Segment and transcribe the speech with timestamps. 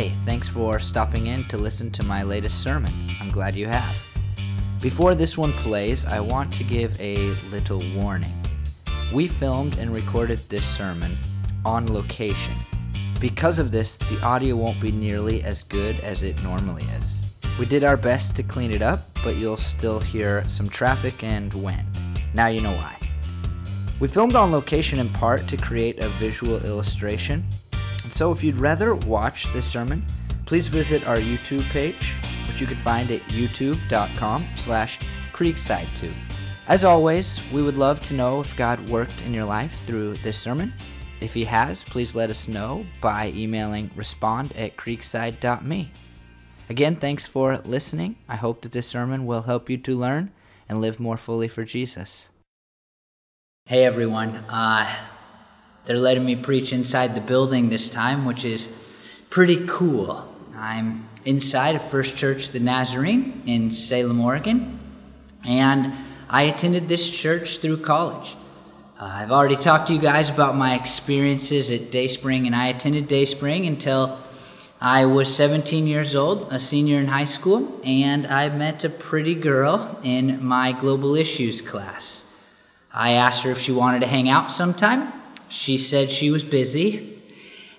[0.00, 2.90] Hey, thanks for stopping in to listen to my latest sermon.
[3.20, 4.02] I'm glad you have.
[4.80, 8.32] Before this one plays, I want to give a little warning.
[9.12, 11.18] We filmed and recorded this sermon
[11.66, 12.54] on location.
[13.20, 17.34] Because of this, the audio won't be nearly as good as it normally is.
[17.58, 21.52] We did our best to clean it up, but you'll still hear some traffic and
[21.52, 21.86] wind.
[22.32, 22.96] Now you know why.
[23.98, 27.44] We filmed on location in part to create a visual illustration
[28.10, 30.04] and so if you'd rather watch this sermon,
[30.44, 32.16] please visit our YouTube page,
[32.48, 34.98] which you can find at youtube.com slash
[35.32, 36.12] creekside2.
[36.66, 40.36] As always, we would love to know if God worked in your life through this
[40.36, 40.74] sermon.
[41.20, 45.92] If he has, please let us know by emailing respond at creekside.me.
[46.68, 48.16] Again, thanks for listening.
[48.28, 50.32] I hope that this sermon will help you to learn
[50.68, 52.30] and live more fully for Jesus.
[53.66, 54.92] Hey everyone, uh,
[55.84, 58.68] they're letting me preach inside the building this time, which is
[59.30, 60.26] pretty cool.
[60.56, 64.78] I'm inside of First Church the Nazarene in Salem, Oregon,
[65.44, 65.92] and
[66.28, 68.36] I attended this church through college.
[68.98, 73.08] Uh, I've already talked to you guys about my experiences at Dayspring, and I attended
[73.08, 74.18] Dayspring until
[74.80, 79.34] I was 17 years old, a senior in high school, and I met a pretty
[79.34, 82.24] girl in my global issues class.
[82.92, 85.12] I asked her if she wanted to hang out sometime,
[85.50, 87.18] she said she was busy.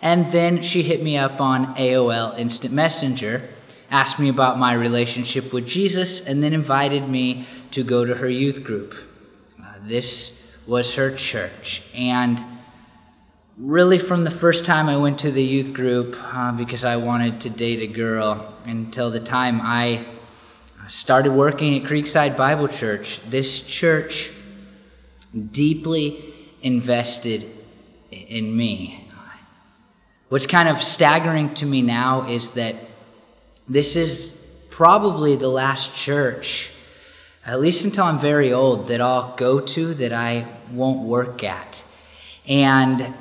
[0.01, 3.49] And then she hit me up on AOL Instant Messenger,
[3.89, 8.29] asked me about my relationship with Jesus, and then invited me to go to her
[8.29, 8.95] youth group.
[9.59, 10.31] Uh, this
[10.65, 11.83] was her church.
[11.93, 12.43] And
[13.57, 17.41] really, from the first time I went to the youth group, uh, because I wanted
[17.41, 20.05] to date a girl, until the time I
[20.87, 24.31] started working at Creekside Bible Church, this church
[25.51, 27.60] deeply invested
[28.31, 29.05] in me.
[30.29, 32.75] What's kind of staggering to me now is that
[33.67, 34.31] this is
[34.69, 36.69] probably the last church,
[37.45, 41.83] at least until I'm very old, that I'll go to that I won't work at.
[42.47, 43.13] And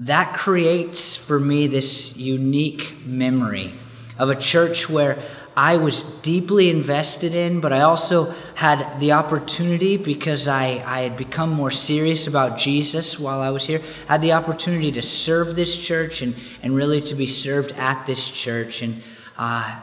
[0.00, 3.72] that creates for me this unique memory
[4.18, 5.22] of a church where
[5.56, 11.16] I was deeply invested in, but I also had the opportunity because I, I had
[11.16, 13.82] become more serious about Jesus while I was here.
[14.08, 18.26] Had the opportunity to serve this church and, and really to be served at this
[18.28, 18.80] church.
[18.80, 19.02] And
[19.36, 19.78] uh,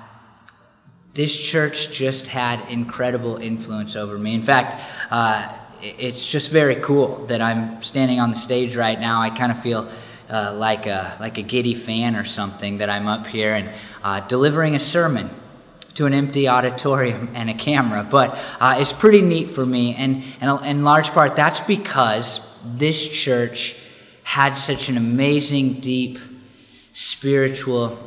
[1.14, 4.34] this church just had incredible influence over me.
[4.34, 4.82] In fact,
[5.12, 9.22] uh, it's just very cool that I'm standing on the stage right now.
[9.22, 9.92] I kind of feel.
[10.32, 14.20] Uh, like a like a giddy fan or something that I'm up here and uh,
[14.28, 15.28] delivering a sermon
[15.96, 18.08] to an empty auditorium and a camera.
[18.10, 19.96] But uh, it's pretty neat for me.
[19.96, 23.76] And, and in large part, that's because this church
[24.24, 26.20] had such an amazing, deep,
[26.94, 27.98] spiritual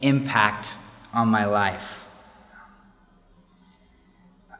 [0.00, 0.74] impact
[1.12, 1.84] on my life.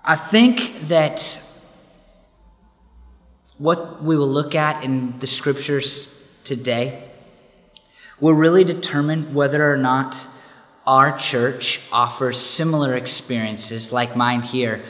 [0.04, 1.40] I think that
[3.58, 6.08] what we will look at in the scriptures
[6.44, 7.08] today
[8.18, 10.26] will really determine whether or not
[10.86, 14.84] our church offers similar experiences like mine here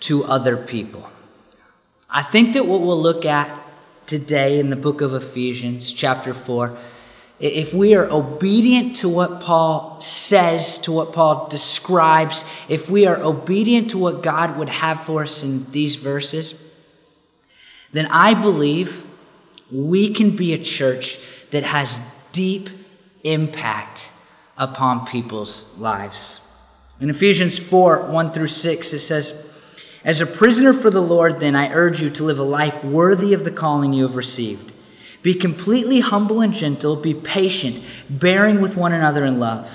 [0.00, 1.08] to other people.
[2.10, 3.58] I think that what we'll look at
[4.06, 6.76] today in the book of Ephesians, chapter 4,
[7.40, 13.18] if we are obedient to what Paul says, to what Paul describes, if we are
[13.18, 16.54] obedient to what God would have for us in these verses,
[17.92, 19.06] then I believe
[19.70, 21.18] we can be a church
[21.50, 21.96] that has
[22.32, 22.70] deep
[23.24, 24.11] impact
[24.62, 26.38] upon people's lives.
[27.00, 29.32] In Ephesians 4 1 through 6, it says,
[30.04, 33.34] As a prisoner for the Lord, then, I urge you to live a life worthy
[33.34, 34.72] of the calling you have received.
[35.20, 39.68] Be completely humble and gentle, be patient, bearing with one another in love.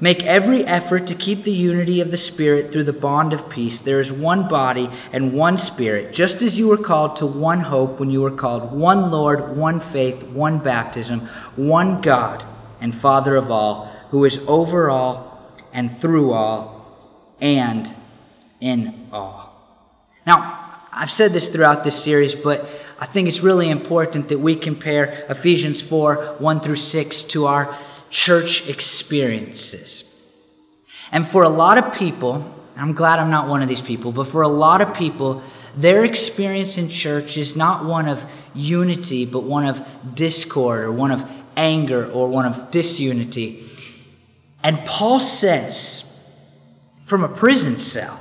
[0.00, 3.78] Make every effort to keep the unity of the Spirit through the bond of peace.
[3.78, 8.00] There is one body and one Spirit, just as you were called to one hope
[8.00, 12.44] when you were called, one Lord, one faith, one baptism, one God
[12.80, 15.42] and Father of all who is over all
[15.72, 16.86] and through all
[17.40, 17.92] and
[18.60, 19.60] in all.
[20.24, 22.64] Now, I've said this throughout this series, but
[23.00, 27.76] I think it's really important that we compare Ephesians 4 1 through 6 to our
[28.08, 30.04] church experiences.
[31.10, 34.28] And for a lot of people, I'm glad I'm not one of these people, but
[34.28, 35.42] for a lot of people,
[35.76, 38.24] their experience in church is not one of
[38.54, 39.84] unity, but one of
[40.14, 43.70] discord or one of anger or one of disunity.
[44.64, 46.02] And Paul says
[47.04, 48.18] from a prison cell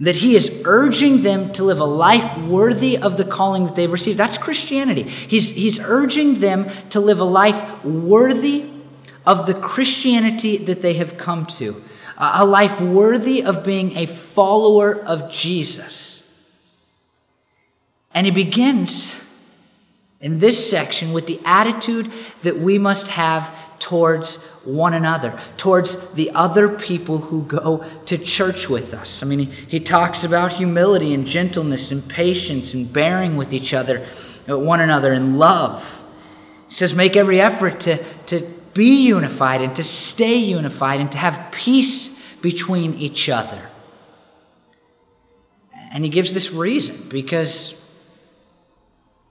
[0.00, 3.92] that he is urging them to live a life worthy of the calling that they've
[3.92, 4.18] received.
[4.18, 5.04] That's Christianity.
[5.04, 8.70] He's, he's urging them to live a life worthy
[9.24, 11.80] of the Christianity that they have come to,
[12.16, 16.22] a life worthy of being a follower of Jesus.
[18.12, 19.14] And he begins
[20.20, 22.10] in this section with the attitude
[22.42, 28.68] that we must have towards one another, towards the other people who go to church
[28.68, 29.22] with us.
[29.22, 33.72] I mean, he, he talks about humility and gentleness and patience and bearing with each
[33.72, 34.06] other,
[34.48, 35.82] uh, one another in love.
[36.68, 38.40] He says, make every effort to, to
[38.74, 42.08] be unified and to stay unified and to have peace
[42.40, 43.68] between each other.
[45.92, 47.74] And he gives this reason because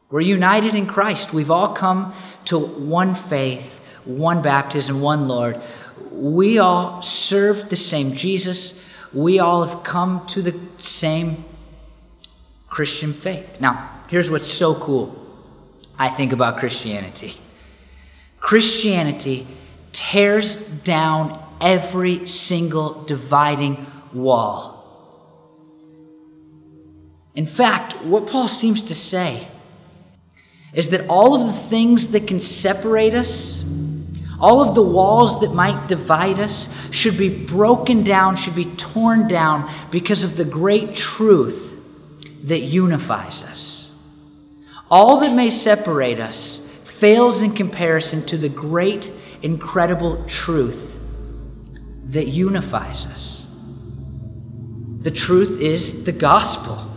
[0.09, 1.33] we're united in Christ.
[1.33, 2.13] We've all come
[2.45, 3.78] to one faith,
[4.17, 5.61] one baptism, one Lord.
[6.11, 8.73] We all serve the same Jesus.
[9.13, 11.45] We all have come to the same
[12.69, 13.61] Christian faith.
[13.61, 15.15] Now, here's what's so cool,
[15.97, 17.38] I think, about Christianity
[18.39, 19.45] Christianity
[19.91, 24.79] tears down every single dividing wall.
[27.35, 29.47] In fact, what Paul seems to say
[30.73, 33.62] is that all of the things that can separate us,
[34.39, 39.27] all of the walls that might divide us, should be broken down, should be torn
[39.27, 41.75] down because of the great truth
[42.44, 43.89] that unifies us.
[44.89, 50.97] All that may separate us fails in comparison to the great, incredible truth
[52.06, 53.44] that unifies us.
[55.01, 56.88] The truth is the gospel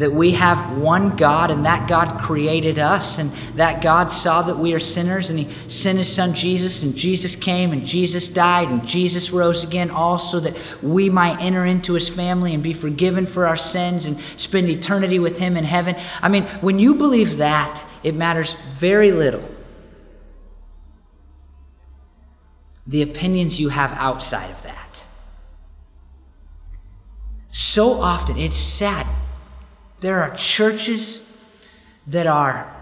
[0.00, 4.58] that we have one God and that God created us and that God saw that
[4.58, 8.70] we are sinners and He sent His Son Jesus and Jesus came and Jesus died
[8.70, 13.26] and Jesus rose again also that we might enter into His family and be forgiven
[13.26, 15.94] for our sins and spend eternity with Him in heaven.
[16.22, 19.46] I mean, when you believe that, it matters very little.
[22.86, 25.02] The opinions you have outside of that.
[27.52, 29.06] So often, it's sad
[30.00, 31.18] there are churches
[32.06, 32.76] that are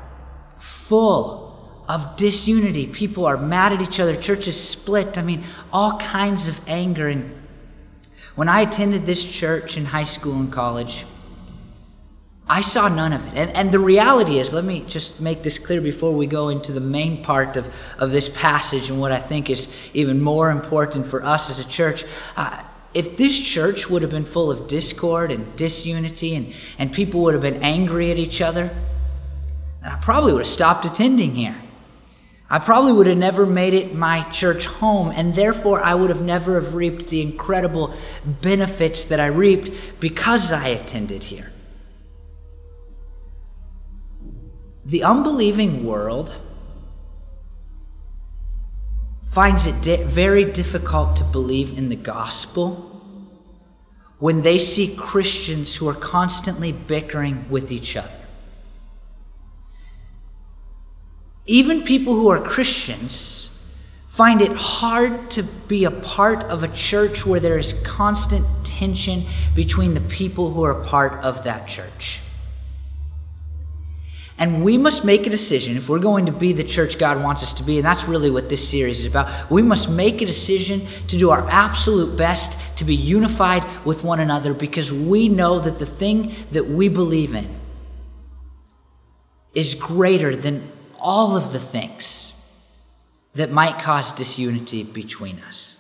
[0.59, 2.87] full of disunity.
[2.87, 5.17] People are mad at each other, churches split.
[5.19, 7.09] I mean, all kinds of anger.
[7.09, 7.35] And
[8.35, 11.05] when I attended this church in high school and college,
[12.51, 13.35] I saw none of it.
[13.37, 16.73] And, and the reality is, let me just make this clear before we go into
[16.73, 21.07] the main part of, of this passage and what I think is even more important
[21.07, 22.07] for us as a church.
[22.37, 22.63] Uh,
[22.95, 27.35] if this church would have been full of discord and disunity and, and people would
[27.35, 28.71] have been angry at each other,
[29.83, 31.61] then I probably would have stopped attending here.
[32.51, 36.23] I probably would have never made it my church home, and therefore I would have
[36.23, 37.95] never have reaped the incredible
[38.25, 41.53] benefits that I reaped because I attended here.
[44.87, 46.33] The unbelieving world
[49.29, 52.85] finds it di- very difficult to believe in the gospel
[54.19, 58.19] when they see Christians who are constantly bickering with each other.
[61.47, 63.51] Even people who are Christians
[64.09, 69.25] find it hard to be a part of a church where there is constant tension
[69.55, 72.21] between the people who are part of that church.
[74.39, 77.43] And we must make a decision if we're going to be the church God wants
[77.43, 79.51] us to be, and that's really what this series is about.
[79.51, 84.21] We must make a decision to do our absolute best to be unified with one
[84.21, 87.59] another because we know that the thing that we believe in
[89.55, 92.33] is greater than all of the things
[93.35, 95.77] that might cause disunity between us.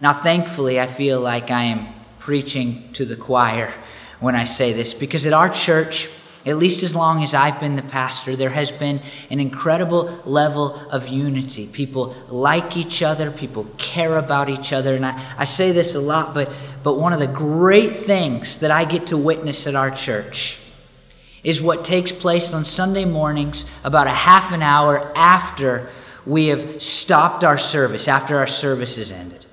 [0.00, 3.74] Now, thankfully, I feel like I am preaching to the choir
[4.20, 6.08] when I say this because at our church,
[6.48, 10.76] at least as long as I've been the pastor, there has been an incredible level
[10.88, 11.66] of unity.
[11.66, 14.94] People like each other, people care about each other.
[14.94, 16.50] And I, I say this a lot, but,
[16.82, 20.56] but one of the great things that I get to witness at our church
[21.44, 25.90] is what takes place on Sunday mornings about a half an hour after
[26.24, 29.44] we have stopped our service, after our service has ended.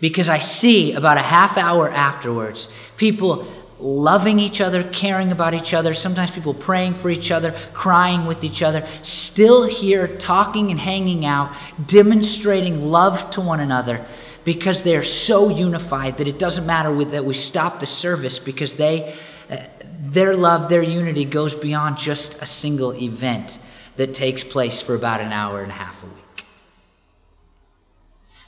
[0.00, 2.66] Because I see about a half hour afterwards,
[2.96, 3.46] people
[3.82, 8.44] loving each other, caring about each other, sometimes people praying for each other, crying with
[8.44, 11.54] each other, still here talking and hanging out,
[11.86, 14.06] demonstrating love to one another
[14.44, 19.16] because they're so unified that it doesn't matter that we stop the service because they
[19.50, 19.58] uh,
[20.00, 23.58] their love, their unity goes beyond just a single event
[23.96, 26.21] that takes place for about an hour and a half a week.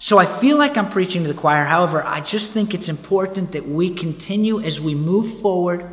[0.04, 1.64] So I feel like I'm preaching to the choir.
[1.64, 5.88] However, I just think it's important that we continue as we move forward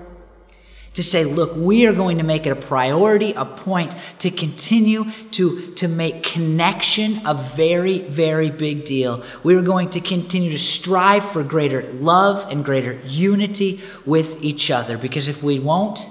[0.96, 5.10] to say, look, we are going to make it a priority, a point to continue
[5.32, 9.24] to, to make connection a very, very big deal.
[9.44, 14.70] We are going to continue to strive for greater love and greater unity with each
[14.70, 14.98] other.
[14.98, 16.06] Because if we won't,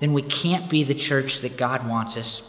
[0.00, 2.42] then we can't be the church that God wants us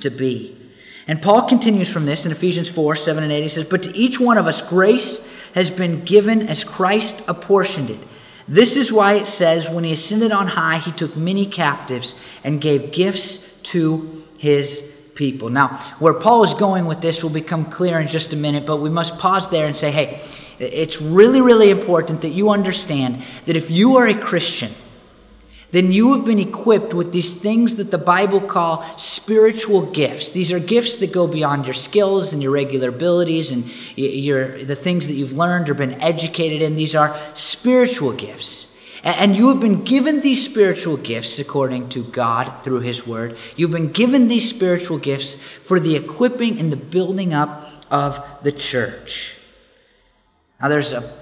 [0.00, 0.67] to be.
[1.08, 3.42] And Paul continues from this in Ephesians 4 7 and 8.
[3.42, 5.18] He says, But to each one of us, grace
[5.54, 7.98] has been given as Christ apportioned it.
[8.46, 12.60] This is why it says, when he ascended on high, he took many captives and
[12.60, 14.82] gave gifts to his
[15.14, 15.50] people.
[15.50, 18.76] Now, where Paul is going with this will become clear in just a minute, but
[18.76, 20.20] we must pause there and say, hey,
[20.58, 24.72] it's really, really important that you understand that if you are a Christian,
[25.70, 30.30] then you have been equipped with these things that the Bible call spiritual gifts.
[30.30, 34.76] These are gifts that go beyond your skills and your regular abilities and your, the
[34.76, 36.74] things that you've learned or been educated in.
[36.74, 38.68] These are spiritual gifts.
[39.02, 43.36] And you have been given these spiritual gifts according to God through His Word.
[43.54, 48.52] You've been given these spiritual gifts for the equipping and the building up of the
[48.52, 49.34] church.
[50.60, 51.12] Now, there's a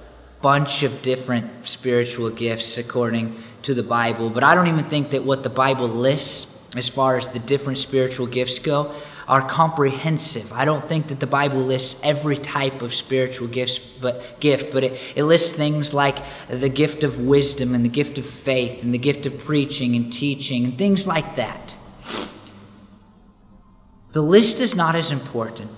[0.41, 5.25] bunch of different spiritual gifts according to the Bible, but I don't even think that
[5.25, 6.46] what the Bible lists
[6.76, 8.94] as far as the different spiritual gifts go
[9.26, 10.52] are comprehensive.
[10.52, 14.85] I don't think that the Bible lists every type of spiritual gifts, but gift, but
[14.85, 16.18] it, it lists things like
[16.49, 20.12] the gift of wisdom and the gift of faith and the gift of preaching and
[20.12, 21.76] teaching and things like that.
[24.12, 25.73] The list is not as important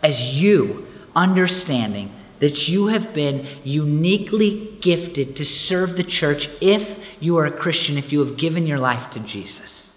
[0.00, 7.36] as you understanding that you have been uniquely gifted to serve the church if you
[7.36, 9.92] are a Christian, if you have given your life to Jesus.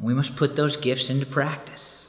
[0.00, 2.08] We must put those gifts into practice.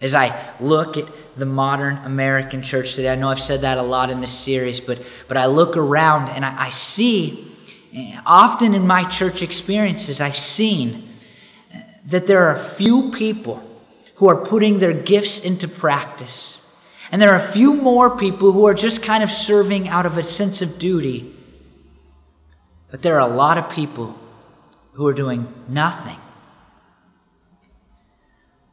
[0.00, 3.82] As I look at the modern American church today, I know I've said that a
[3.82, 7.52] lot in this series, but, but I look around and I, I see,
[8.24, 11.18] often in my church experiences, I've seen
[12.06, 13.71] that there are few people
[14.16, 16.58] who are putting their gifts into practice.
[17.10, 20.16] And there are a few more people who are just kind of serving out of
[20.16, 21.34] a sense of duty.
[22.90, 24.18] But there are a lot of people
[24.92, 26.18] who are doing nothing.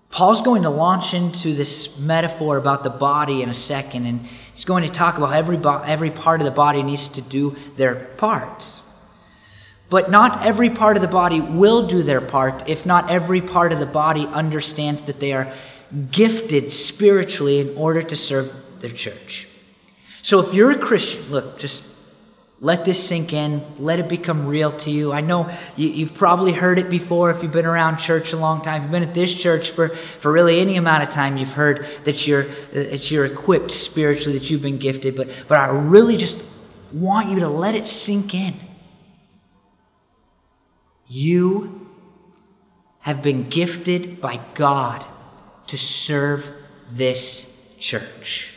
[0.09, 4.65] Paul's going to launch into this metaphor about the body in a second, and he's
[4.65, 7.95] going to talk about every, bo- every part of the body needs to do their
[7.95, 8.79] parts.
[9.89, 13.73] But not every part of the body will do their part if not every part
[13.73, 15.53] of the body understands that they are
[16.11, 19.47] gifted spiritually in order to serve their church.
[20.21, 21.81] So if you're a Christian, look, just
[22.61, 23.63] let this sink in.
[23.79, 25.13] Let it become real to you.
[25.13, 28.61] I know you, have probably heard it before if you've been around church a long
[28.61, 28.81] time.
[28.81, 31.87] If you've been at this church for, for really any amount of time, you've heard
[32.03, 32.43] that you're,
[32.73, 35.15] that you're equipped spiritually, that you've been gifted.
[35.15, 36.37] But, but I really just
[36.91, 38.59] want you to let it sink in.
[41.09, 41.89] You
[42.99, 45.03] have been gifted by God
[45.67, 46.47] to serve
[46.91, 47.47] this
[47.79, 48.49] church.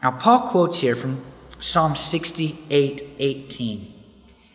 [0.00, 1.24] Now, Paul quotes here from
[1.58, 3.94] Psalm 68 18.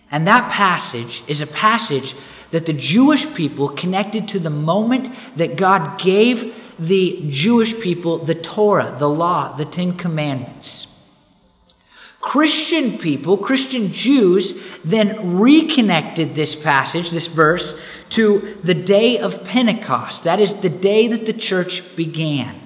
[0.10, 2.16] And that passage is a passage
[2.52, 8.36] that the Jewish people connected to the moment that God gave the Jewish people the
[8.36, 10.88] Torah, the law, the Ten Commandments.
[12.24, 14.54] Christian people, Christian Jews,
[14.86, 17.76] then reconnected this passage, this verse,
[18.12, 20.24] to the day of Pentecost.
[20.24, 22.62] That is the day that the church began.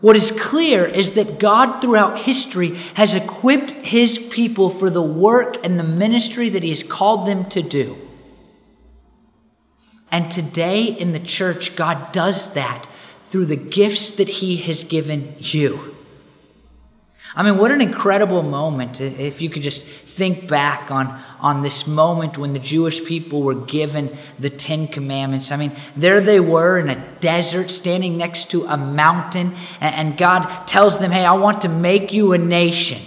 [0.00, 5.56] What is clear is that God throughout history has equipped his people for the work
[5.64, 7.98] and the ministry that he has called them to do.
[10.12, 12.86] And today in the church, God does that
[13.30, 15.95] through the gifts that he has given you.
[17.34, 21.86] I mean, what an incredible moment if you could just think back on, on this
[21.86, 25.50] moment when the Jewish people were given the Ten Commandments.
[25.50, 30.66] I mean, there they were in a desert standing next to a mountain, and God
[30.66, 33.02] tells them, Hey, I want to make you a nation.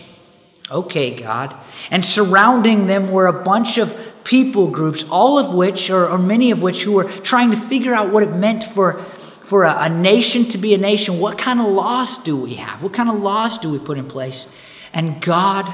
[0.70, 1.56] Okay, God.
[1.90, 6.52] And surrounding them were a bunch of people groups, all of which, or, or many
[6.52, 9.04] of which, who were trying to figure out what it meant for
[9.50, 12.84] for a, a nation to be a nation, what kind of laws do we have?
[12.84, 14.46] What kind of laws do we put in place?
[14.94, 15.74] And God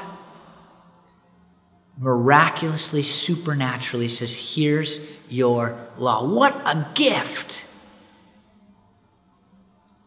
[1.98, 6.26] miraculously, supernaturally says, Here's your law.
[6.26, 7.66] What a gift!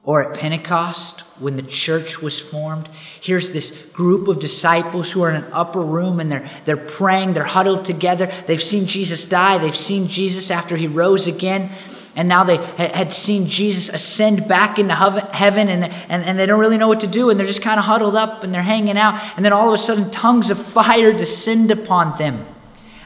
[0.03, 2.89] Or at Pentecost, when the church was formed,
[3.21, 7.35] here's this group of disciples who are in an upper room and they're, they're praying,
[7.35, 8.33] they're huddled together.
[8.47, 11.71] They've seen Jesus die, they've seen Jesus after he rose again
[12.19, 16.59] And now they had seen Jesus ascend back into heaven and, and, and they don't
[16.59, 17.31] really know what to do.
[17.31, 19.23] And they're just kind of huddled up and they're hanging out.
[19.37, 22.45] And then all of a sudden, tongues of fire descend upon them.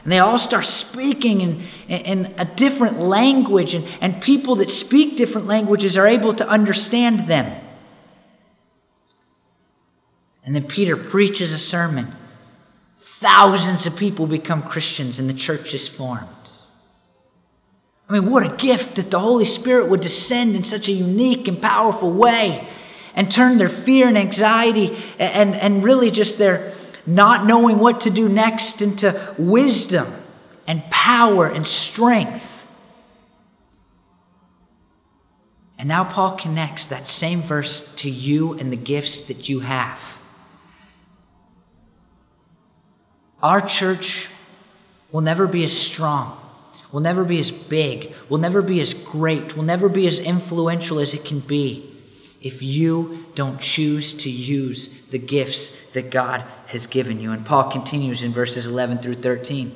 [0.03, 3.75] And they all start speaking in, in a different language.
[3.75, 7.61] And, and people that speak different languages are able to understand them.
[10.43, 12.15] And then Peter preaches a sermon.
[12.99, 16.42] Thousands of people become Christians, and the church is formed.
[18.09, 21.47] I mean, what a gift that the Holy Spirit would descend in such a unique
[21.47, 22.67] and powerful way
[23.15, 26.73] and turn their fear and anxiety and, and really just their
[27.05, 30.13] not knowing what to do next into wisdom
[30.67, 32.49] and power and strength.
[35.77, 39.99] And now Paul connects that same verse to you and the gifts that you have.
[43.41, 44.29] Our church
[45.11, 46.39] will never be as strong,
[46.93, 50.99] will never be as big, will never be as great, will never be as influential
[50.99, 51.89] as it can be
[52.39, 57.31] if you don't choose to use the gifts that God has given you.
[57.31, 59.75] And Paul continues in verses 11 through 13.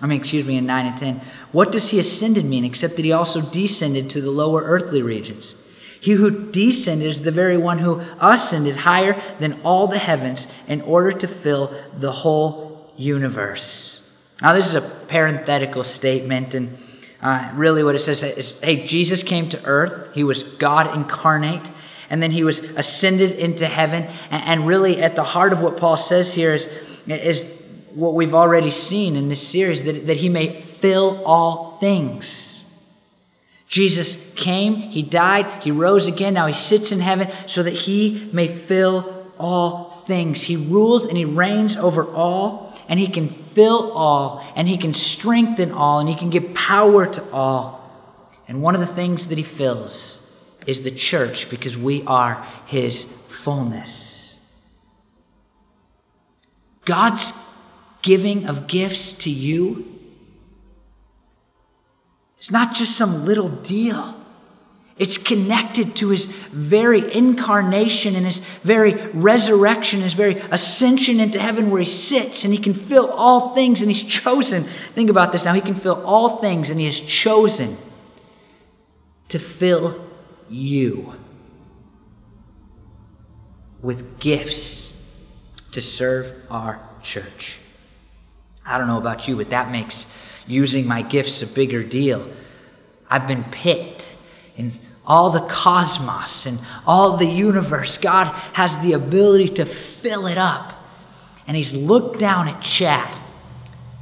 [0.00, 1.20] I mean, excuse me, in 9 and 10.
[1.52, 5.54] What does he ascended mean except that he also descended to the lower earthly regions?
[6.00, 10.80] He who descended is the very one who ascended higher than all the heavens in
[10.82, 13.95] order to fill the whole universe.
[14.42, 16.78] Now, this is a parenthetical statement, and
[17.22, 21.66] uh, really what it says is hey, Jesus came to earth, he was God incarnate,
[22.10, 24.04] and then he was ascended into heaven.
[24.30, 26.68] And, and really, at the heart of what Paul says here is,
[27.06, 27.46] is
[27.94, 32.62] what we've already seen in this series that, that he may fill all things.
[33.68, 38.30] Jesus came, he died, he rose again, now he sits in heaven so that he
[38.32, 40.42] may fill all things.
[40.42, 44.92] He rules and he reigns over all and He can fill all, and He can
[44.92, 47.82] strengthen all, and He can give power to all.
[48.46, 50.20] And one of the things that He fills
[50.66, 54.34] is the church because we are His fullness.
[56.84, 57.32] God's
[58.02, 59.90] giving of gifts to you
[62.38, 64.14] is not just some little deal.
[64.98, 71.70] It's connected to his very incarnation and his very resurrection, his very ascension into heaven
[71.70, 74.66] where he sits and he can fill all things and he's chosen.
[74.94, 75.52] Think about this now.
[75.52, 77.76] He can fill all things and he has chosen
[79.28, 80.02] to fill
[80.48, 81.14] you
[83.82, 84.94] with gifts
[85.72, 87.58] to serve our church.
[88.64, 90.06] I don't know about you, but that makes
[90.46, 92.26] using my gifts a bigger deal.
[93.10, 94.16] I've been picked
[94.56, 97.98] and all the cosmos and all the universe.
[97.98, 100.72] God has the ability to fill it up.
[101.46, 103.16] And He's looked down at Chad,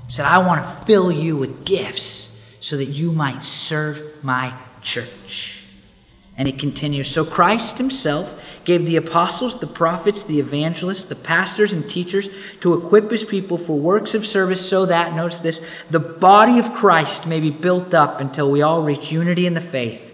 [0.08, 5.60] said, I want to fill you with gifts so that you might serve my church.
[6.36, 11.72] And he continues So Christ himself gave the apostles, the prophets, the evangelists, the pastors,
[11.72, 12.28] and teachers
[12.60, 16.74] to equip his people for works of service so that, notice this, the body of
[16.74, 20.13] Christ may be built up until we all reach unity in the faith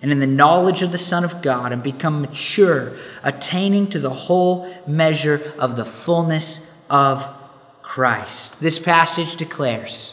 [0.00, 4.10] and in the knowledge of the Son of God and become mature, attaining to the
[4.10, 7.26] whole measure of the fullness of
[7.82, 8.60] Christ.
[8.60, 10.12] This passage declares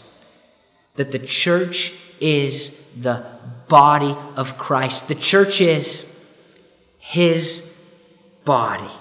[0.95, 3.26] that the church is the
[3.67, 5.08] body of Christ.
[5.08, 6.04] The church is
[7.00, 7.62] his
[8.43, 8.91] body.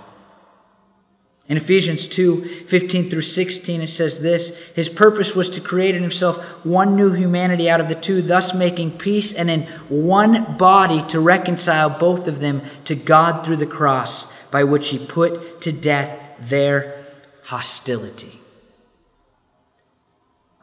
[1.47, 6.03] In Ephesians 2 15 through 16, it says this His purpose was to create in
[6.03, 11.07] himself one new humanity out of the two, thus making peace, and in one body
[11.09, 15.73] to reconcile both of them to God through the cross, by which he put to
[15.73, 17.05] death their
[17.43, 18.41] hostility.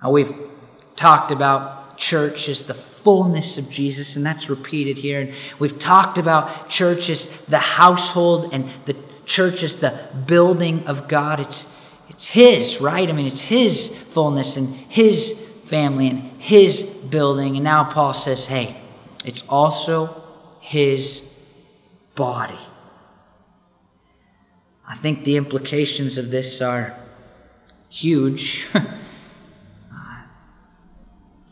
[0.01, 0.33] Now, we've
[0.95, 5.21] talked about church as the fullness of Jesus, and that's repeated here.
[5.21, 8.95] And we've talked about church as the household and the
[9.31, 11.39] church is the building of God.
[11.39, 11.65] It's,
[12.09, 13.07] it's His, right?
[13.07, 15.33] I mean, it's His fullness and His
[15.65, 17.55] family and His building.
[17.55, 18.81] And now Paul says, hey,
[19.23, 20.23] it's also
[20.59, 21.21] His
[22.15, 22.59] body.
[24.87, 26.95] I think the implications of this are
[27.89, 28.67] huge.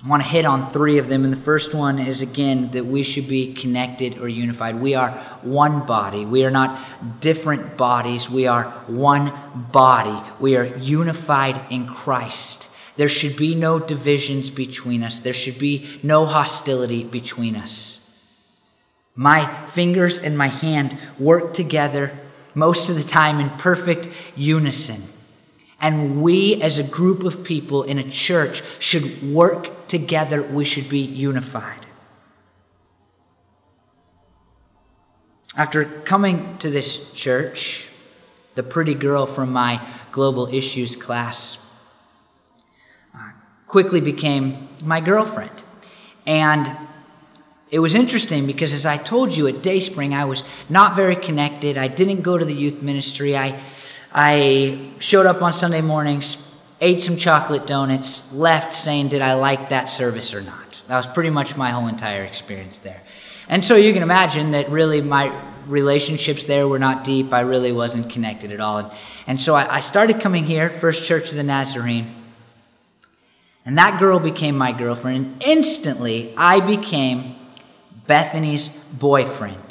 [0.04, 1.26] I want to hit on three of them.
[1.26, 4.80] And the first one is again that we should be connected or unified.
[4.80, 6.26] We are one body.
[6.26, 8.30] We are not different bodies.
[8.30, 10.26] We are one body.
[10.40, 12.68] We are unified in Christ.
[12.96, 18.00] There should be no divisions between us, there should be no hostility between us.
[19.16, 22.18] My fingers and my hand work together
[22.54, 25.08] most of the time in perfect unison.
[25.82, 30.44] And we, as a group of people in a church, should work together.
[30.44, 31.86] We should be unified.
[35.56, 37.86] After coming to this church,
[38.56, 41.58] the pretty girl from my global issues class
[43.16, 43.32] uh,
[43.68, 45.64] quickly became my girlfriend.
[46.26, 46.78] And
[47.72, 51.78] it was interesting because, as I told you at Dayspring, I was not very connected.
[51.78, 53.38] I didn't go to the youth ministry.
[53.38, 53.60] I,
[54.12, 56.38] I showed up on Sunday mornings,
[56.82, 60.82] ate some chocolate donuts, left saying, Did I like that service or not?
[60.88, 63.02] That was pretty much my whole entire experience there.
[63.48, 65.32] And so you can imagine that really my
[65.68, 67.32] relationships there were not deep.
[67.32, 68.80] I really wasn't connected at all.
[68.80, 68.92] And,
[69.28, 72.16] and so I, I started coming here, First Church of the Nazarene.
[73.66, 75.26] And that girl became my girlfriend.
[75.26, 77.36] And instantly, I became
[78.08, 79.69] Bethany's boyfriend.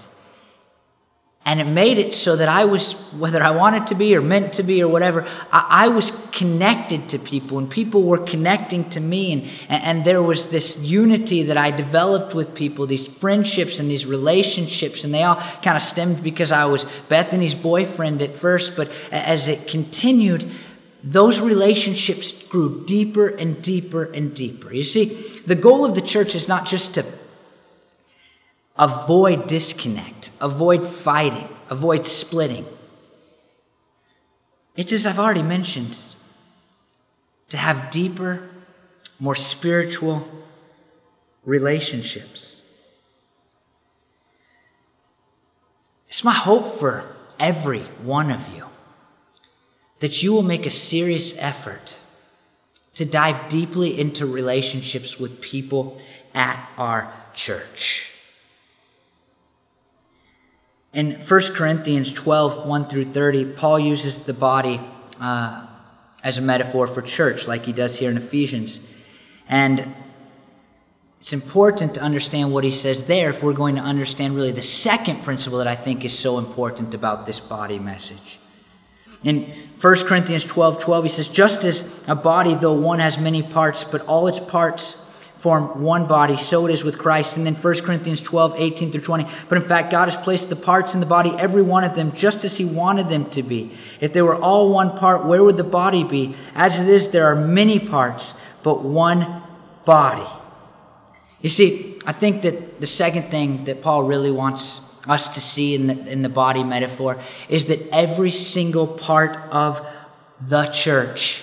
[1.48, 4.52] And it made it so that I was, whether I wanted to be or meant
[4.54, 9.00] to be or whatever, I, I was connected to people and people were connecting to
[9.00, 9.32] me.
[9.32, 14.04] And, and there was this unity that I developed with people, these friendships and these
[14.04, 15.04] relationships.
[15.04, 18.76] And they all kind of stemmed because I was Bethany's boyfriend at first.
[18.76, 20.52] But as it continued,
[21.02, 24.70] those relationships grew deeper and deeper and deeper.
[24.70, 27.06] You see, the goal of the church is not just to
[28.78, 32.66] Avoid disconnect, avoid fighting, avoid splitting.
[34.76, 35.98] It's as I've already mentioned,
[37.48, 38.48] to have deeper,
[39.18, 40.28] more spiritual
[41.44, 42.60] relationships.
[46.08, 48.66] It's my hope for every one of you
[50.00, 51.96] that you will make a serious effort
[52.94, 56.00] to dive deeply into relationships with people
[56.34, 58.10] at our church.
[60.92, 64.80] In 1 Corinthians 12, 1 through 30, Paul uses the body
[65.20, 65.66] uh,
[66.24, 68.80] as a metaphor for church, like he does here in Ephesians.
[69.48, 69.94] And
[71.20, 74.62] it's important to understand what he says there if we're going to understand really the
[74.62, 78.38] second principle that I think is so important about this body message.
[79.24, 83.42] In 1 Corinthians 12 12, he says, Just as a body, though one has many
[83.42, 84.94] parts, but all its parts
[85.38, 87.36] form one body, so it is with Christ.
[87.36, 89.26] And then 1 Corinthians 12, 18 through 20.
[89.48, 92.12] But in fact, God has placed the parts in the body, every one of them,
[92.16, 93.72] just as He wanted them to be.
[94.00, 96.34] If they were all one part, where would the body be?
[96.54, 99.42] As it is, there are many parts, but one
[99.84, 100.28] body.
[101.40, 105.74] You see, I think that the second thing that Paul really wants us to see
[105.74, 109.86] in the, in the body metaphor is that every single part of
[110.40, 111.42] the church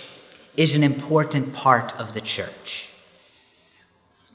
[0.57, 2.89] is an important part of the church.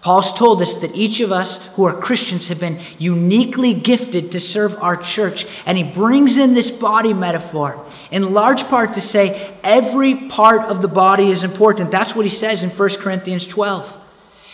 [0.03, 4.41] Paul's told us that each of us who are Christians have been uniquely gifted to
[4.41, 5.47] serve our church.
[5.67, 10.81] And he brings in this body metaphor in large part to say every part of
[10.81, 11.91] the body is important.
[11.91, 13.99] That's what he says in 1 Corinthians 12.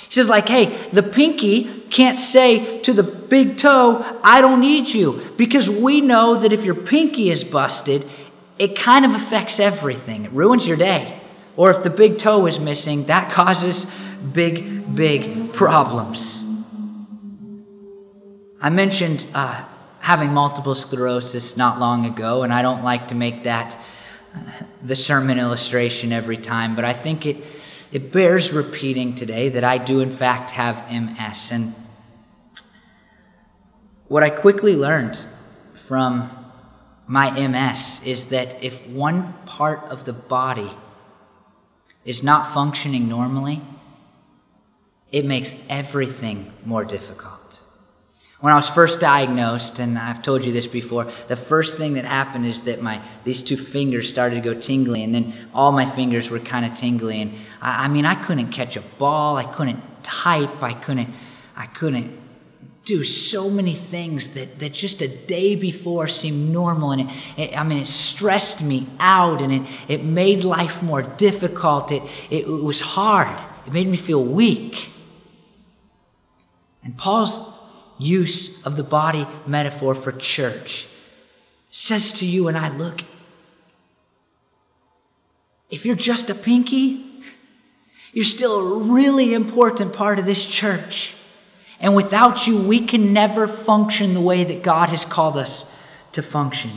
[0.09, 4.89] He says, like, hey, the pinky can't say to the big toe, I don't need
[4.89, 5.33] you.
[5.37, 8.09] Because we know that if your pinky is busted,
[8.59, 10.25] it kind of affects everything.
[10.25, 11.21] It ruins your day.
[11.57, 13.87] Or if the big toe is missing, that causes
[14.33, 16.45] big, big problems.
[18.61, 19.65] I mentioned uh,
[20.01, 23.79] having multiple sclerosis not long ago, and I don't like to make that
[24.35, 24.39] uh,
[24.83, 27.37] the sermon illustration every time, but I think it,
[27.93, 31.51] it bears repeating today that I do, in fact, have MS.
[31.53, 31.75] And
[34.09, 35.27] what I quickly learned
[35.75, 36.31] from
[37.07, 40.73] my MS is that if one part of the body
[42.05, 43.62] is not functioning normally,
[45.12, 47.61] it makes everything more difficult.
[48.40, 52.05] When I was first diagnosed, and I've told you this before, the first thing that
[52.05, 55.90] happened is that my these two fingers started to go tingly, and then all my
[55.90, 57.23] fingers were kind of tingly.
[57.23, 61.14] And I, I mean, I couldn't catch a ball, I couldn't type, I couldn't,
[61.57, 62.21] I couldn't
[62.85, 66.92] do so many things that, that just a day before seemed normal.
[66.92, 71.03] And it, it, I mean, it stressed me out and it, it made life more
[71.03, 71.90] difficult.
[71.90, 73.40] It, it, it was hard.
[73.66, 74.90] It made me feel weak.
[76.87, 77.42] And Paul's
[77.99, 80.87] use of the body metaphor for church
[81.68, 83.03] says to you and I look,
[85.68, 87.25] if you're just a pinky,
[88.12, 91.14] you're still a really important part of this church.
[91.81, 95.64] And without you, we can never function the way that God has called us
[96.12, 96.70] to function.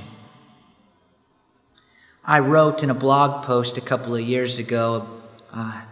[2.25, 5.21] I wrote in a blog post a couple of years ago
[5.53, 5.83] uh,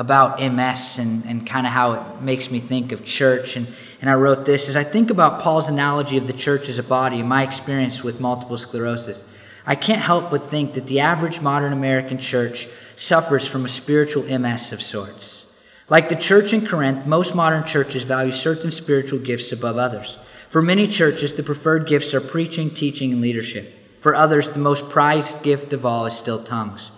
[0.00, 3.56] about MS and, and kind of how it makes me think of church.
[3.56, 3.68] And,
[4.00, 6.82] and I wrote this as I think about Paul's analogy of the church as a
[6.82, 9.24] body and my experience with multiple sclerosis.
[9.66, 14.22] I can't help but think that the average modern American church suffers from a spiritual
[14.22, 15.44] MS of sorts.
[15.90, 20.16] Like the church in Corinth, most modern churches value certain spiritual gifts above others.
[20.48, 23.74] For many churches, the preferred gifts are preaching, teaching, and leadership.
[24.00, 26.90] For others, the most prized gift of all is still tongues.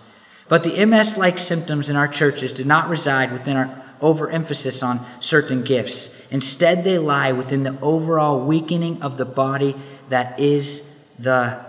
[0.49, 5.05] But the MS like symptoms in our churches do not reside within our overemphasis on
[5.19, 6.09] certain gifts.
[6.29, 9.75] Instead, they lie within the overall weakening of the body
[10.09, 10.81] that is
[11.17, 11.59] the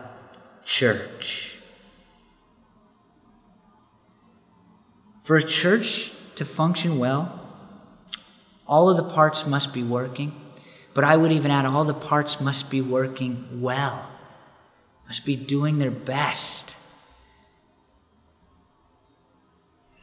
[0.64, 1.52] church.
[5.22, 7.40] For a church to function well,
[8.66, 10.38] all of the parts must be working,
[10.92, 14.10] but I would even add all the parts must be working well,
[15.06, 16.73] must be doing their best.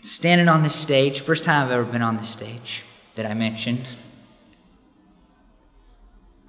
[0.02, 2.84] Standing on this stage, first time I've ever been on this stage
[3.16, 3.86] that I mentioned.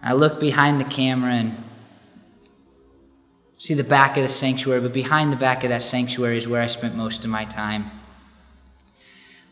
[0.03, 1.62] I look behind the camera and
[3.59, 6.62] see the back of the sanctuary, but behind the back of that sanctuary is where
[6.62, 7.91] I spent most of my time.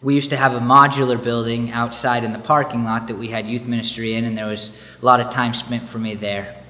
[0.00, 3.46] We used to have a modular building outside in the parking lot that we had
[3.46, 6.64] youth ministry in, and there was a lot of time spent for me there.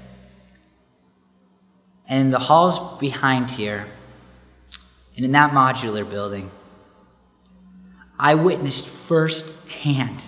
[2.09, 3.87] And in the halls behind here,
[5.15, 6.51] and in that modular building,
[8.21, 10.23] I witnessed firsthand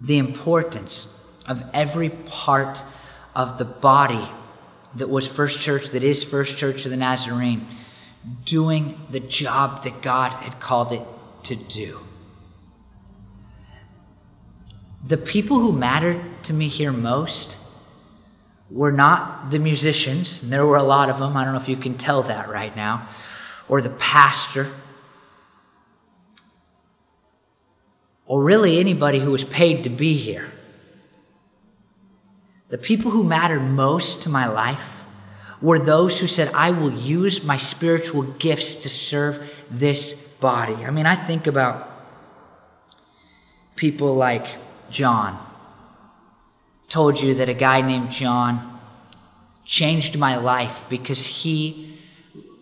[0.00, 1.06] the importance
[1.46, 2.82] of every part
[3.36, 4.28] of the body
[4.96, 7.68] that was First Church, that is First Church of the Nazarene,
[8.44, 11.02] doing the job that God had called it
[11.44, 12.00] to do.
[15.06, 17.56] The people who mattered to me here most
[18.70, 21.36] were not the musicians, there were a lot of them.
[21.36, 23.08] I don't know if you can tell that right now,
[23.70, 24.68] or the pastor,
[28.26, 30.50] or really anybody who was paid to be here.
[32.68, 34.82] The people who mattered most to my life
[35.62, 40.74] were those who said, I will use my spiritual gifts to serve this body.
[40.74, 41.88] I mean, I think about
[43.76, 44.48] people like
[44.90, 45.38] John.
[46.88, 48.80] Told you that a guy named John
[49.64, 51.89] changed my life because he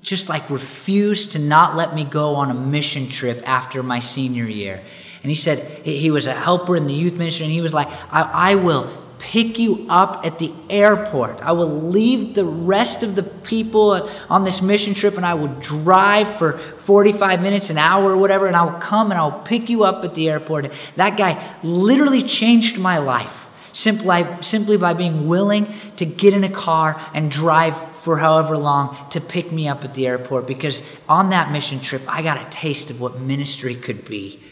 [0.03, 4.47] just like refused to not let me go on a mission trip after my senior
[4.47, 4.83] year.
[5.23, 7.89] And he said he was a helper in the youth ministry, and he was like,
[8.11, 11.41] I, I will pick you up at the airport.
[11.41, 15.55] I will leave the rest of the people on this mission trip and I will
[15.61, 19.69] drive for 45 minutes, an hour, or whatever, and I will come and I'll pick
[19.69, 20.73] you up at the airport.
[20.97, 26.49] That guy literally changed my life simply, simply by being willing to get in a
[26.49, 31.31] car and drive for however long to pick me up at the airport because on
[31.31, 34.43] that mission trip, I got a taste of what ministry could be.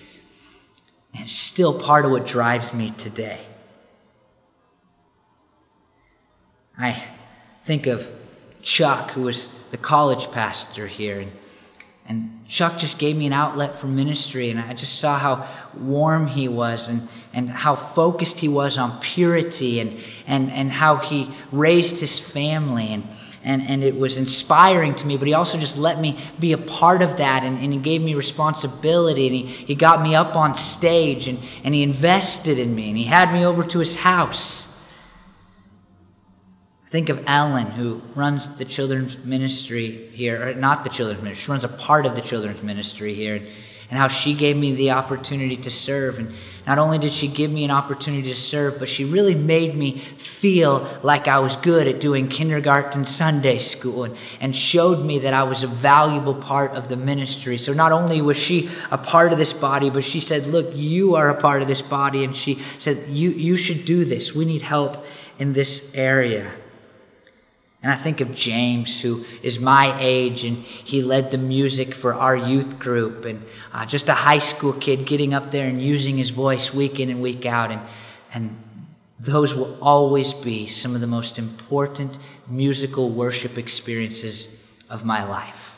[1.14, 3.46] And still part of what drives me today.
[6.78, 7.02] I
[7.64, 8.06] think of
[8.60, 11.32] Chuck, who was the college pastor here, and,
[12.06, 16.26] and Chuck just gave me an outlet for ministry, and I just saw how warm
[16.26, 21.34] he was and, and how focused he was on purity and, and, and how he
[21.50, 22.88] raised his family.
[22.88, 23.08] And,
[23.46, 26.58] and, and it was inspiring to me, but he also just let me be a
[26.58, 30.34] part of that and, and he gave me responsibility and he, he got me up
[30.34, 33.94] on stage and, and he invested in me and he had me over to his
[33.94, 34.66] house.
[36.90, 41.50] Think of Ellen, who runs the children's ministry here, or not the children's ministry, she
[41.50, 43.46] runs a part of the children's ministry here,
[43.88, 46.18] and how she gave me the opportunity to serve.
[46.18, 46.34] And
[46.66, 50.02] not only did she give me an opportunity to serve, but she really made me
[50.18, 55.32] feel like I was good at doing kindergarten Sunday school and, and showed me that
[55.32, 57.58] I was a valuable part of the ministry.
[57.58, 61.14] So not only was she a part of this body, but she said, Look, you
[61.14, 62.24] are a part of this body.
[62.24, 64.34] And she said, You, you should do this.
[64.34, 65.04] We need help
[65.38, 66.52] in this area.
[67.86, 72.14] And I think of James, who is my age, and he led the music for
[72.14, 76.18] our youth group, and uh, just a high school kid getting up there and using
[76.18, 77.70] his voice week in and week out.
[77.70, 77.80] And,
[78.34, 78.60] and
[79.20, 82.18] those will always be some of the most important
[82.48, 84.48] musical worship experiences
[84.90, 85.70] of my life.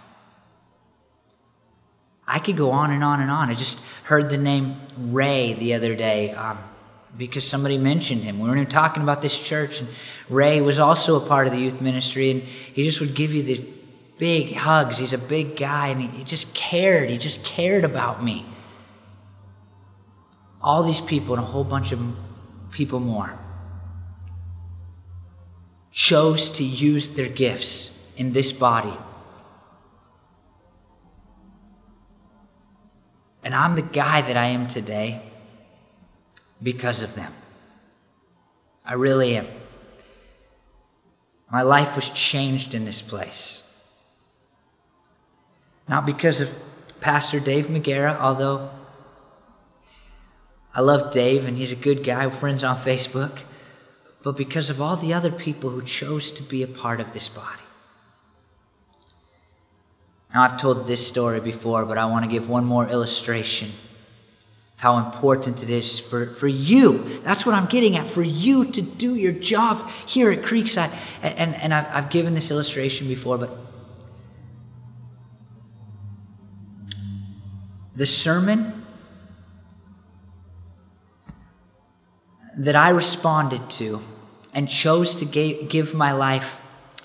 [2.27, 3.51] I could go on and on and on.
[3.51, 6.31] I just heard the name Ray the other day.
[6.31, 6.59] Um,
[7.17, 8.39] because somebody mentioned him.
[8.39, 9.89] We were talking about this church, and
[10.29, 13.43] Ray was also a part of the youth ministry, and he just would give you
[13.43, 13.65] the
[14.19, 14.99] big hugs.
[14.99, 17.11] He's a big guy, and he, just cared.
[17.11, 18.47] He just cared about me.
[20.61, 22.01] All these people and a whole bunch of
[22.73, 23.39] people more
[25.91, 28.97] chose to use their gifts in this body.
[33.43, 35.23] And I'm the guy that I am today
[36.63, 37.33] because of them.
[38.85, 39.47] I really am.
[41.51, 43.63] My life was changed in this place.
[45.89, 46.55] Not because of
[47.01, 48.71] Pastor Dave McGarrah, although
[50.75, 53.41] I love Dave, and he's a good guy, friends on Facebook,
[54.23, 57.29] but because of all the other people who chose to be a part of this
[57.29, 57.63] body.
[60.35, 63.73] Now, I've told this story before, but I want to give one more illustration
[64.79, 67.21] how important it is for, for you.
[67.25, 70.97] That's what I'm getting at, for you to do your job here at Creekside.
[71.21, 73.59] And, and, and I've, I've given this illustration before, but
[77.97, 78.87] the sermon
[82.57, 84.01] that I responded to
[84.55, 86.59] and chose to give my life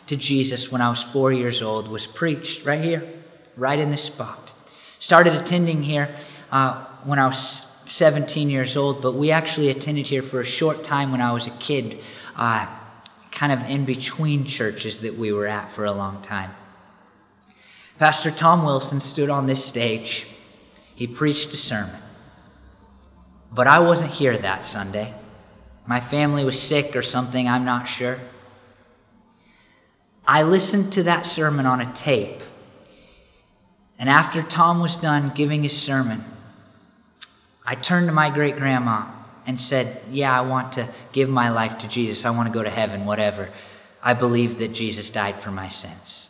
[0.05, 3.11] to Jesus when I was four years old was preached right here,
[3.57, 4.51] right in this spot.
[4.99, 6.15] Started attending here
[6.51, 10.83] uh, when I was 17 years old, but we actually attended here for a short
[10.83, 11.99] time when I was a kid,
[12.35, 12.65] uh,
[13.31, 16.51] kind of in between churches that we were at for a long time.
[17.99, 20.25] Pastor Tom Wilson stood on this stage.
[20.95, 22.01] He preached a sermon.
[23.51, 25.13] But I wasn't here that Sunday.
[25.85, 28.19] My family was sick or something, I'm not sure.
[30.25, 32.41] I listened to that sermon on a tape.
[33.99, 36.23] And after Tom was done giving his sermon,
[37.65, 39.05] I turned to my great grandma
[39.45, 42.25] and said, Yeah, I want to give my life to Jesus.
[42.25, 43.49] I want to go to heaven, whatever.
[44.01, 46.27] I believe that Jesus died for my sins.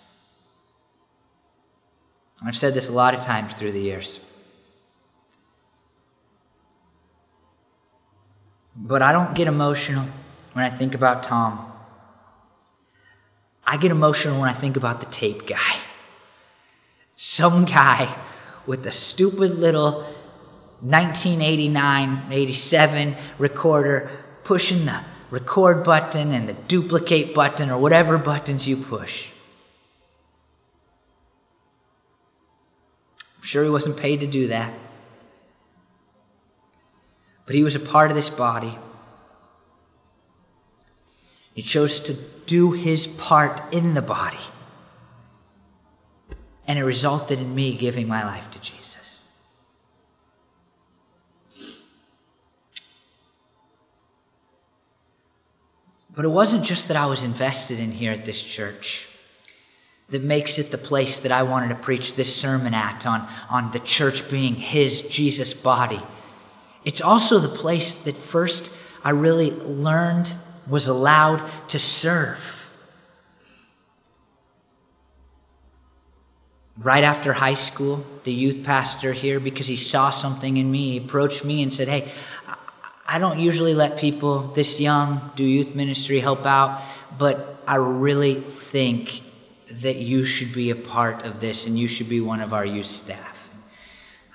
[2.45, 4.19] I've said this a lot of times through the years.
[8.75, 10.07] But I don't get emotional
[10.53, 11.71] when I think about Tom.
[13.65, 15.77] I get emotional when I think about the tape guy.
[17.15, 18.15] Some guy
[18.65, 20.05] with a stupid little
[20.83, 24.11] 1989 87 recorder
[24.43, 24.99] pushing the
[25.31, 29.29] record button and the duplicate button or whatever buttons you push.
[33.37, 34.73] I'm sure he wasn't paid to do that.
[37.45, 38.77] But he was a part of this body.
[41.53, 42.13] He chose to
[42.45, 44.37] do his part in the body.
[46.67, 48.82] And it resulted in me giving my life to Jesus.
[56.15, 59.08] But it wasn't just that I was invested in here at this church
[60.10, 63.71] that makes it the place that I wanted to preach this sermon at on, on
[63.71, 66.02] the church being His, Jesus' body.
[66.86, 68.69] It's also the place that first
[69.04, 70.34] I really learned,
[70.67, 72.39] was allowed to serve.
[76.78, 81.06] Right after high school, the youth pastor here, because he saw something in me, he
[81.06, 82.12] approached me and said, Hey,
[83.05, 86.81] I don't usually let people this young do youth ministry, help out,
[87.17, 89.21] but I really think
[89.81, 92.65] that you should be a part of this and you should be one of our
[92.65, 93.33] youth staff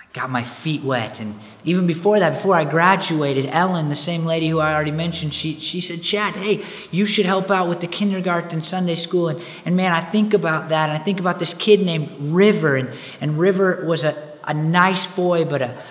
[0.09, 1.21] I got my feet wet.
[1.21, 5.35] And even before that, before I graduated, Ellen, the same lady who I already mentioned,
[5.35, 9.29] she, she said, Chad, hey, you should help out with the kindergarten Sunday school.
[9.29, 10.89] And, and man, I think about that.
[10.89, 12.77] And I think about this kid named River.
[12.77, 15.83] And, and River was a, a nice boy, but a,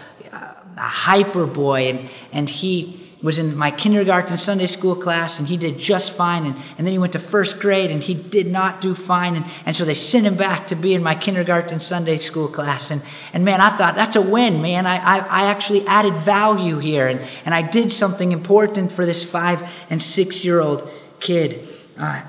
[0.78, 1.90] a hyper boy.
[1.90, 6.46] And, and he was in my kindergarten Sunday school class and he did just fine.
[6.46, 9.36] And, and then he went to first grade and he did not do fine.
[9.36, 12.92] And, and so they sent him back to be in my kindergarten Sunday school class.
[12.92, 13.02] And,
[13.34, 14.86] and man, I thought that's a win, man.
[14.86, 19.24] I, I, I actually added value here and, and I did something important for this
[19.24, 21.68] five and six year old kid.
[21.98, 22.22] Uh,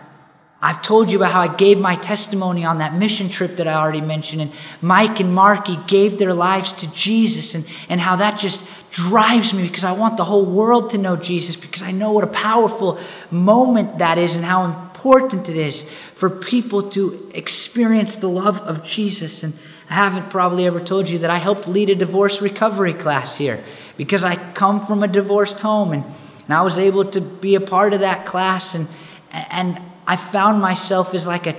[0.61, 3.75] I've told you about how I gave my testimony on that mission trip that I
[3.75, 8.41] already mentioned, and Mike and Marky gave their lives to Jesus, and, and how that
[8.41, 12.11] just drives me because I want the whole world to know Jesus, because I know
[12.11, 12.99] what a powerful
[13.31, 15.85] moment that is, and how important it is
[16.17, 19.45] for people to experience the love of Jesus.
[19.45, 19.57] And
[19.89, 23.63] I haven't probably ever told you that I helped lead a divorce recovery class here
[23.97, 27.61] because I come from a divorced home, and, and I was able to be a
[27.61, 28.89] part of that class, and,
[29.31, 31.55] and I found myself as like a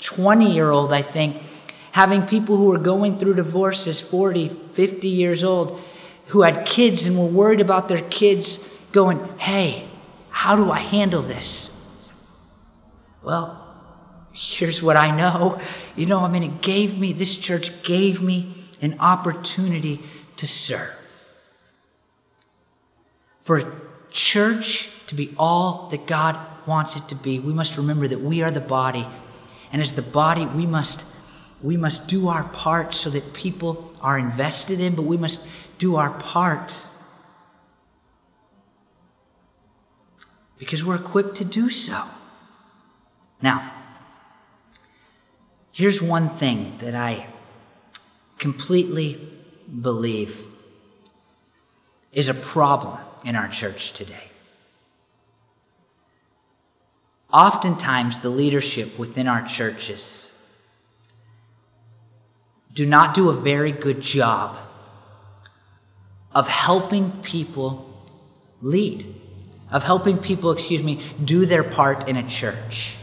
[0.00, 1.42] 20 year old, I think,
[1.92, 5.82] having people who were going through divorces, 40, 50 years old,
[6.28, 8.58] who had kids and were worried about their kids
[8.90, 9.86] going, Hey,
[10.30, 11.70] how do I handle this?
[13.22, 13.60] Well,
[14.32, 15.60] here's what I know.
[15.94, 20.02] You know, I mean, it gave me, this church gave me an opportunity
[20.38, 20.90] to serve.
[23.42, 23.72] For a
[24.10, 28.42] church to be all that God wants it to be, we must remember that we
[28.42, 29.06] are the body.
[29.72, 31.04] And as the body, we must,
[31.62, 35.40] we must do our part so that people are invested in, but we must
[35.78, 36.86] do our part
[40.58, 42.04] because we're equipped to do so.
[43.42, 43.72] Now,
[45.72, 47.26] here's one thing that I
[48.38, 49.28] completely
[49.80, 50.38] believe
[52.12, 54.30] is a problem in our church today.
[57.34, 60.30] Oftentimes, the leadership within our churches
[62.72, 64.56] do not do a very good job
[66.32, 67.90] of helping people
[68.62, 69.20] lead,
[69.72, 72.94] of helping people, excuse me, do their part in a church.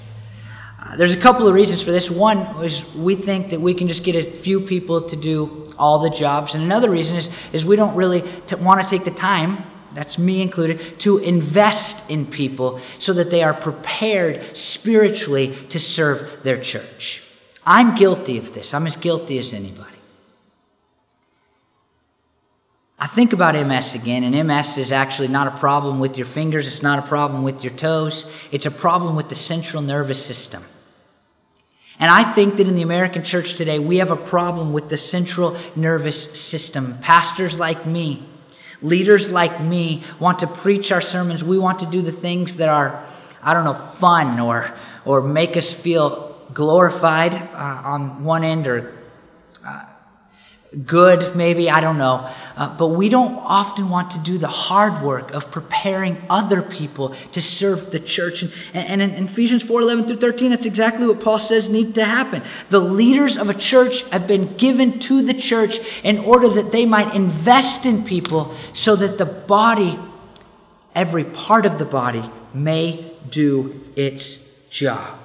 [0.81, 2.09] Uh, there's a couple of reasons for this.
[2.09, 5.99] One is we think that we can just get a few people to do all
[5.99, 6.53] the jobs.
[6.53, 9.63] And another reason is, is we don't really t- want to take the time,
[9.93, 16.43] that's me included, to invest in people so that they are prepared spiritually to serve
[16.43, 17.21] their church.
[17.65, 18.73] I'm guilty of this.
[18.73, 19.91] I'm as guilty as anybody.
[23.01, 26.67] I think about MS again, and MS is actually not a problem with your fingers,
[26.67, 30.63] it's not a problem with your toes, it's a problem with the central nervous system.
[31.99, 34.97] And I think that in the American church today, we have a problem with the
[34.97, 36.99] central nervous system.
[37.01, 38.23] Pastors like me,
[38.81, 41.43] leaders like me, want to preach our sermons.
[41.43, 43.05] We want to do the things that are,
[43.41, 44.73] I don't know, fun or,
[45.05, 49.00] or make us feel glorified uh, on one end or
[50.85, 52.29] good, maybe, I don't know.
[52.55, 57.15] Uh, but we don't often want to do the hard work of preparing other people
[57.33, 58.41] to serve the church.
[58.41, 62.05] And, and in Ephesians 4 11 through 13, that's exactly what Paul says needs to
[62.05, 62.43] happen.
[62.69, 66.85] The leaders of a church have been given to the church in order that they
[66.85, 69.99] might invest in people so that the body,
[70.95, 74.37] every part of the body, may do its
[74.69, 75.19] job.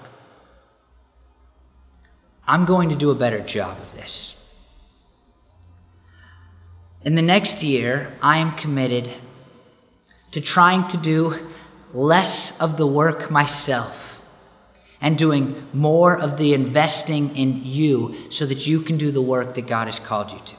[2.49, 4.36] I'm going to do a better job of this.
[7.07, 9.09] In the next year, I am committed
[10.33, 11.53] to trying to do
[11.95, 14.21] less of the work myself
[15.01, 19.55] and doing more of the investing in you so that you can do the work
[19.55, 20.57] that God has called you to.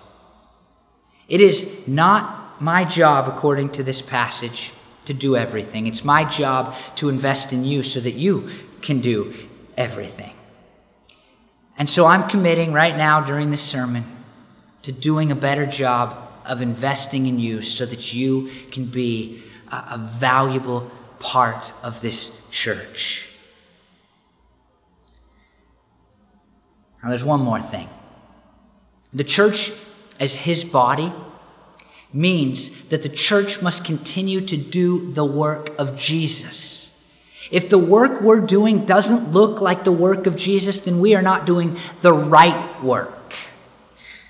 [1.28, 4.72] It is not my job, according to this passage,
[5.04, 5.86] to do everything.
[5.86, 8.50] It's my job to invest in you so that you
[8.82, 9.36] can do
[9.76, 10.34] everything.
[11.78, 14.06] And so I'm committing right now during this sermon
[14.84, 19.76] to doing a better job of investing in you so that you can be a,
[19.76, 20.90] a valuable
[21.20, 23.24] part of this church.
[27.04, 27.90] Now, there's one more thing.
[29.14, 29.72] The church,
[30.20, 31.14] as his body,
[32.14, 36.90] means that the church must continue to do the work of Jesus.
[37.52, 41.22] If the work we're doing doesn't look like the work of Jesus, then we are
[41.22, 43.17] not doing the right work.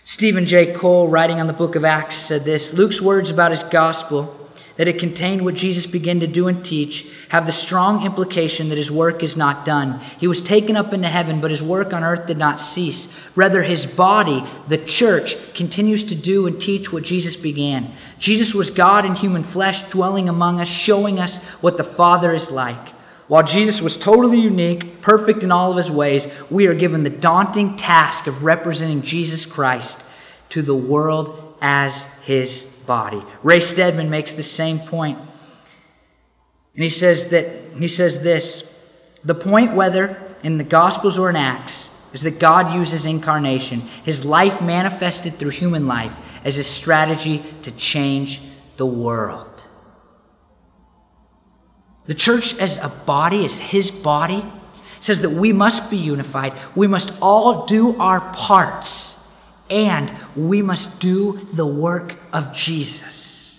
[0.10, 0.72] Steven J.
[0.72, 4.88] Cole, writing on the book of Acts, said this Luke's words about his gospel, that
[4.88, 8.90] it contained what Jesus began to do and teach, have the strong implication that his
[8.90, 10.00] work is not done.
[10.18, 13.10] He was taken up into heaven, but his work on earth did not cease.
[13.36, 17.94] Rather, his body, the church, continues to do and teach what Jesus began.
[18.18, 22.50] Jesus was God in human flesh, dwelling among us, showing us what the Father is
[22.50, 22.94] like.
[23.28, 27.10] While Jesus was totally unique, perfect in all of his ways, we are given the
[27.10, 29.98] daunting task of representing Jesus Christ
[30.50, 33.22] to the world as his body.
[33.44, 35.20] Ray Stedman makes the same point.
[36.74, 38.64] And he says that he says this,
[39.24, 44.24] the point whether in the gospels or in acts is that God uses incarnation, his
[44.24, 46.14] life manifested through human life
[46.46, 48.42] as a strategy to change
[48.78, 49.47] the world.
[52.08, 54.44] The church as a body, as his body,
[55.00, 56.54] says that we must be unified.
[56.76, 59.16] We must all do our parts,
[59.70, 63.58] and we must do the work of Jesus.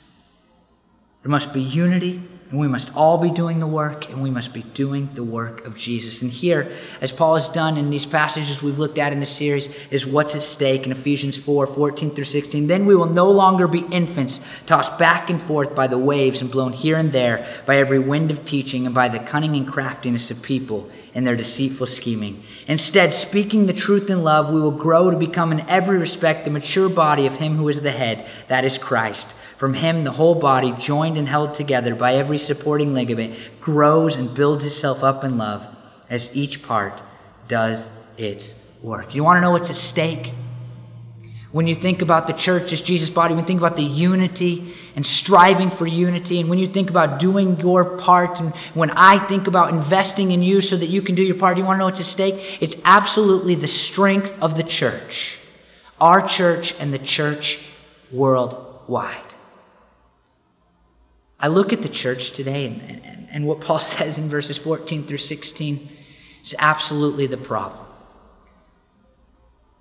[1.23, 4.55] There must be unity and we must all be doing the work, and we must
[4.55, 6.23] be doing the work of Jesus.
[6.23, 9.69] And here, as Paul has done in these passages we've looked at in the series,
[9.91, 12.67] is what's at stake in Ephesians 4 14 through 16.
[12.67, 16.51] Then we will no longer be infants, tossed back and forth by the waves and
[16.51, 20.31] blown here and there by every wind of teaching and by the cunning and craftiness
[20.31, 22.43] of people in their deceitful scheming.
[22.67, 26.51] Instead, speaking the truth in love, we will grow to become in every respect the
[26.51, 29.35] mature body of Him who is the head, that is Christ.
[29.59, 34.33] From him, the whole body, joined and held together by every supporting ligament, grows and
[34.33, 35.67] builds itself up in love
[36.09, 37.03] as each part
[37.49, 39.17] does its work.
[39.17, 40.33] You want to know what's at stake?
[41.51, 44.75] When you think about the church as Jesus' body, when you think about the unity
[44.95, 49.19] and striving for unity, and when you think about doing your part, and when I
[49.27, 51.79] think about investing in you so that you can do your part, you want to
[51.81, 52.59] know what's at stake?
[52.61, 55.39] It's absolutely the strength of the church,
[56.01, 57.59] our church and the church
[58.13, 59.25] worldwide.
[61.41, 65.07] I look at the church today, and, and, and what Paul says in verses 14
[65.07, 65.89] through 16
[66.45, 67.86] is absolutely the problem.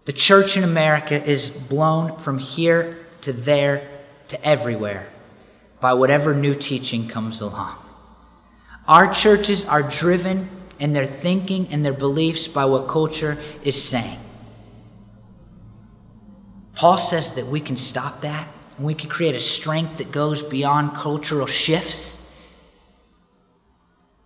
[0.06, 3.90] The church in America is blown from here to there
[4.30, 5.10] to everywhere
[5.82, 7.78] by whatever new teaching comes along.
[8.88, 10.50] Our churches are driven
[10.80, 14.20] in their thinking and their beliefs by what culture is saying.
[16.74, 18.48] Paul says that we can stop that
[18.78, 22.18] and we can create a strength that goes beyond cultural shifts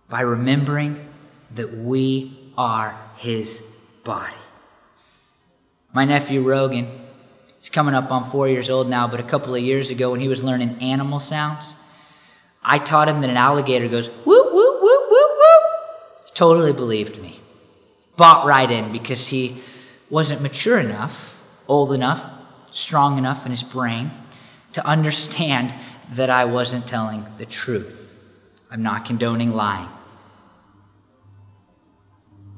[0.08, 1.08] by remembering
[1.54, 3.62] that we are his
[4.04, 4.36] body.
[5.94, 6.86] My nephew Rogan,
[7.60, 10.20] he's coming up on four years old now, but a couple of years ago when
[10.20, 11.74] he was learning animal sounds,
[12.62, 16.26] I taught him that an alligator goes whoop, whoop, whoop, whoop, whoop.
[16.26, 17.40] He totally believed me.
[18.16, 19.62] Bought right in because he
[20.10, 22.22] wasn't mature enough, old enough,
[22.70, 24.10] strong enough in his brain
[24.72, 25.74] to understand
[26.12, 28.10] that I wasn't telling the truth.
[28.70, 29.88] I'm not condoning lying.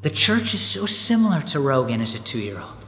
[0.02, 2.84] The church is so similar to Rogan as a two year old.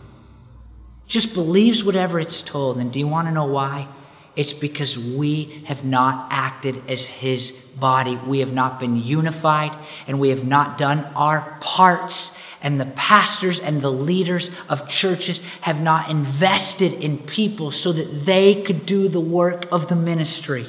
[1.07, 2.79] Just believes whatever it's told.
[2.79, 3.89] And do you want to know why?
[4.35, 8.17] It's because we have not acted as his body.
[8.17, 9.73] We have not been unified
[10.07, 12.33] and we have not done our parts
[12.67, 18.27] and the pastors and the leaders of churches have not invested in people so that
[18.27, 20.69] they could do the work of the ministry.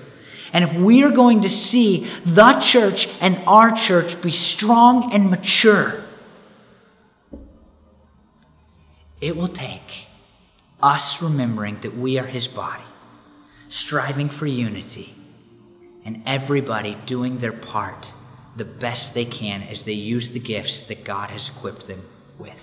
[0.53, 5.31] And if we are going to see the church and our church be strong and
[5.31, 6.03] mature,
[9.19, 10.05] it will take
[10.83, 12.83] us remembering that we are his body,
[13.69, 15.15] striving for unity,
[16.05, 18.13] and everybody doing their part
[18.57, 22.03] the best they can as they use the gifts that God has equipped them
[22.39, 22.53] with.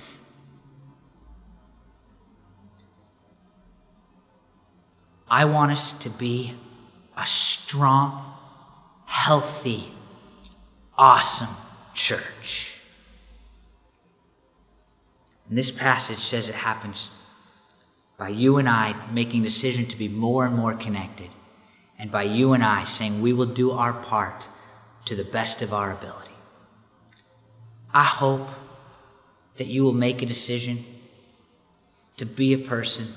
[5.29, 6.55] I want us to be
[7.17, 8.35] a strong,
[9.07, 9.93] healthy,
[10.99, 11.57] awesome
[11.95, 12.73] church.
[15.49, 17.11] And this passage says it happens
[18.17, 21.31] by you and I making decision to be more and more connected,
[21.99, 24.49] and by you and I saying we will do our part
[25.07, 26.31] to the best of our ability.
[27.93, 28.49] I hope
[29.57, 30.85] that you will make a decision
[32.17, 33.15] to be a person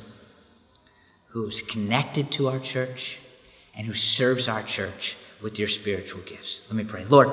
[1.27, 3.17] who is connected to our church
[3.75, 6.65] and who serves our church with your spiritual gifts.
[6.67, 7.05] Let me pray.
[7.05, 7.31] Lord,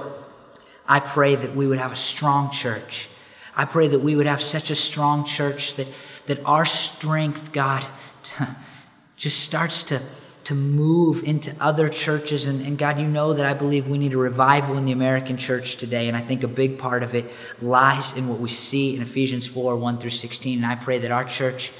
[0.87, 3.09] I pray that we would have a strong church.
[3.57, 5.89] I pray that we would have such a strong church that,
[6.27, 7.87] that our strength, God,
[9.17, 10.03] just starts to
[10.45, 12.45] to move into other churches.
[12.45, 15.37] And, and, God, you know that I believe we need a revival in the American
[15.37, 16.09] church today.
[16.09, 17.31] And I think a big part of it
[17.63, 20.59] lies in what we see in Ephesians 4 1 through 16.
[20.63, 21.73] And I pray that our church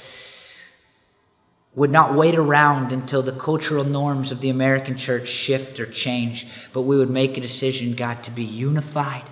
[1.75, 6.47] would not wait around until the cultural norms of the American church shift or change,
[6.71, 9.25] but we would make a decision, God, to be unified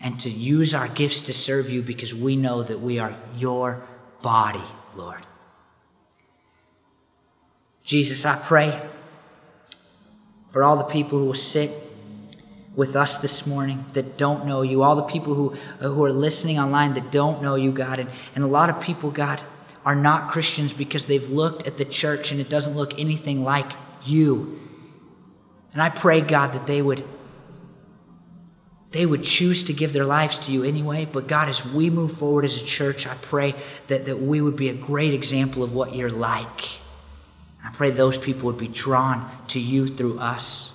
[0.00, 3.86] and to use our gifts to serve you because we know that we are your
[4.22, 4.64] body,
[4.96, 5.26] Lord.
[7.90, 8.88] Jesus, I pray
[10.52, 11.72] for all the people who will sit
[12.76, 15.48] with us this morning that don't know you, all the people who,
[15.80, 17.98] who are listening online that don't know you, God.
[17.98, 19.40] And, and a lot of people, God,
[19.84, 23.72] are not Christians because they've looked at the church and it doesn't look anything like
[24.04, 24.60] you.
[25.72, 27.02] And I pray, God, that they would
[28.92, 31.08] they would choose to give their lives to you anyway.
[31.10, 33.56] But God, as we move forward as a church, I pray
[33.88, 36.78] that, that we would be a great example of what you're like.
[37.64, 40.70] I pray those people would be drawn to you through us.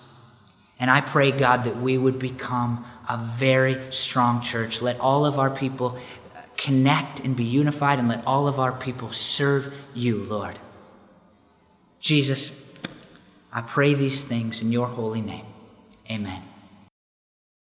[0.80, 4.82] And I pray, God, that we would become a very strong church.
[4.82, 5.98] Let all of our people
[6.58, 10.58] connect and be unified, and let all of our people serve you, Lord.
[12.00, 12.52] Jesus,
[13.52, 15.46] I pray these things in your holy name.
[16.10, 16.44] Amen.